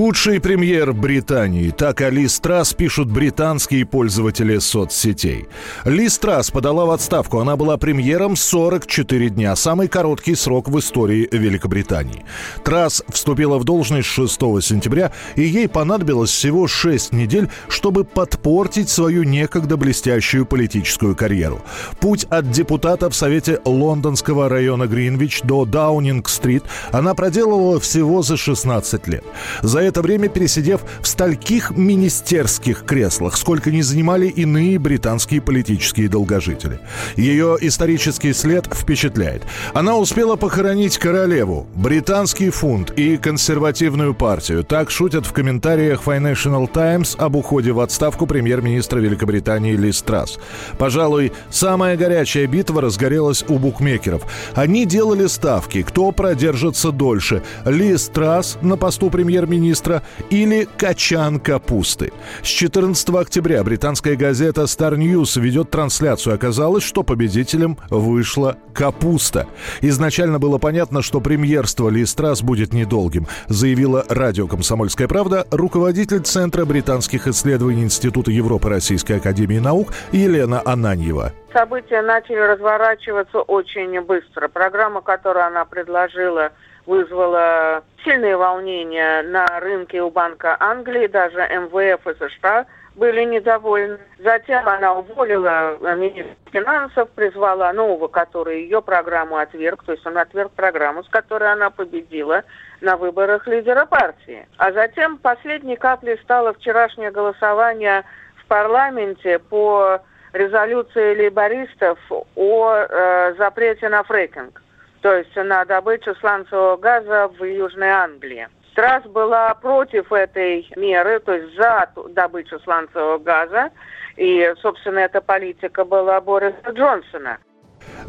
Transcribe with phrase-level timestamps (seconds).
[0.00, 1.68] Худший премьер Британии.
[1.68, 5.46] Так о Ли Страс пишут британские пользователи соцсетей.
[5.84, 7.38] Ли Страс подала в отставку.
[7.38, 9.54] Она была премьером 44 дня.
[9.56, 12.24] Самый короткий срок в истории Великобритании.
[12.64, 19.24] Трасс вступила в должность 6 сентября, и ей понадобилось всего 6 недель, чтобы подпортить свою
[19.24, 21.60] некогда блестящую политическую карьеру.
[22.00, 29.06] Путь от депутата в Совете лондонского района Гринвич до Даунинг-стрит она проделывала всего за 16
[29.06, 29.24] лет
[29.60, 36.80] за это время пересидев в стольких министерских креслах, сколько не занимали иные британские политические долгожители.
[37.16, 39.42] Ее исторический след впечатляет.
[39.74, 44.62] Она успела похоронить королеву, британский фунт и консервативную партию.
[44.62, 50.38] Так шутят в комментариях Financial Times об уходе в отставку премьер-министра Великобритании Ли Страс.
[50.78, 54.22] Пожалуй, самая горячая битва разгорелась у букмекеров.
[54.54, 57.42] Они делали ставки, кто продержится дольше.
[57.64, 62.12] Ли Страс на посту премьер-министра министра или качан капусты.
[62.42, 66.34] С 14 октября британская газета Star News ведет трансляцию.
[66.34, 69.46] Оказалось, что победителем вышла капуста.
[69.80, 76.64] Изначально было понятно, что премьерство Ли Страс будет недолгим, заявила радио «Комсомольская правда» руководитель Центра
[76.64, 81.32] британских исследований Института Европы Российской Академии Наук Елена Ананьева.
[81.52, 84.48] События начали разворачиваться очень быстро.
[84.48, 86.52] Программа, которую она предложила
[86.86, 93.98] вызвала сильные волнения на рынке у Банка Англии, даже МВФ и США были недовольны.
[94.18, 100.52] Затем она уволила министра финансов, призвала нового, который ее программу отверг, то есть он отверг
[100.52, 102.42] программу, с которой она победила
[102.80, 104.46] на выборах лидера партии.
[104.56, 108.04] А затем последней каплей стало вчерашнее голосование
[108.36, 110.00] в парламенте по
[110.32, 111.98] резолюции лейбористов
[112.34, 114.60] о э, запрете на фрекинг
[115.02, 118.48] то есть на добычу сланцевого газа в Южной Англии.
[118.72, 123.70] Страс была против этой меры, то есть за добычу сланцевого газа,
[124.16, 127.38] и, собственно, эта политика была Бориса Джонсона.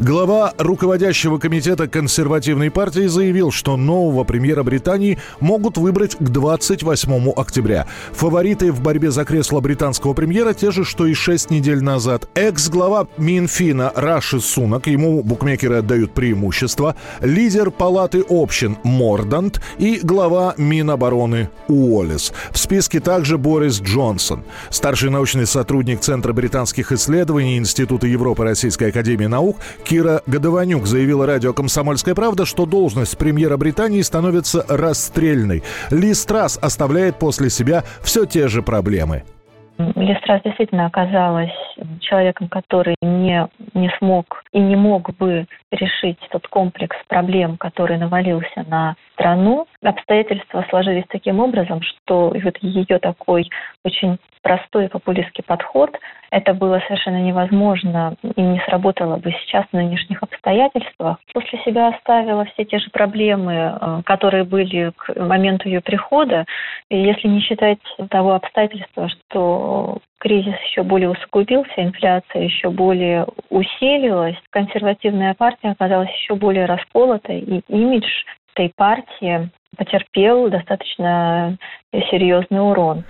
[0.02, 7.86] Глава руководящего комитета консервативной партии заявил, что нового премьера Британии могут выбрать к 28 октября.
[8.14, 12.28] Фавориты в борьбе за кресло британского премьера те же, что и 6 недель назад.
[12.34, 21.50] Экс-глава Минфина Раши Сунак, ему букмекеры отдают преимущество, лидер палаты общин Мордант и глава Минобороны
[21.68, 22.34] Уоллес.
[22.50, 24.44] В списке также Борис Джонсон.
[24.72, 31.54] Старший научный сотрудник Центра британских исследований Института Европы Российской Академии Наук Кира Годованюк заявила радио
[31.54, 35.64] «Комсомольская правда», что должность премьера Британии становится расстрельной.
[35.90, 39.24] Ли Страс оставляет после себя все те же проблемы.
[39.96, 41.52] Листрас действительно оказалась
[42.00, 48.64] человеком, который не, не смог и не мог бы решить тот комплекс проблем, который навалился
[48.68, 49.68] на страну.
[49.84, 53.50] Обстоятельства сложились таким образом, что вот ее такой
[53.84, 55.98] очень простой популистский подход,
[56.32, 61.18] это было совершенно невозможно и не сработало бы сейчас в нынешних обстоятельствах.
[61.34, 66.46] После себя оставила все те же проблемы, э, которые были к моменту ее прихода.
[66.90, 74.38] И если не считать того обстоятельства, что кризис еще более усугубился, инфляция еще более усилилась,
[74.52, 78.08] консервативная партия оказалась еще более расколотой, и имидж
[78.54, 81.58] этой партии потерпел достаточно
[82.10, 83.04] серьезный урон.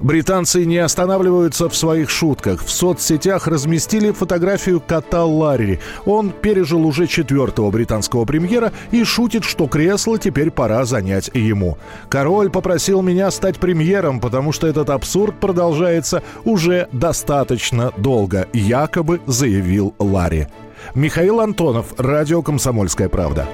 [0.00, 2.62] Британцы не останавливаются в своих шутках.
[2.62, 5.78] В соцсетях разместили фотографию кота Ларри.
[6.06, 11.78] Он пережил уже четвертого британского премьера и шутит, что кресло теперь пора занять ему.
[12.08, 19.94] Король попросил меня стать премьером, потому что этот абсурд продолжается уже достаточно долго, якобы заявил
[19.98, 20.46] Ларри.
[20.94, 23.46] Михаил Антонов, Радио «Комсомольская правда».